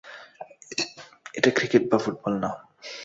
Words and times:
এটা 1.33 1.49
ক্রিকেট 1.57 1.83
বা 1.91 1.97
ফুটবল 1.97 2.33
না। 2.43 2.49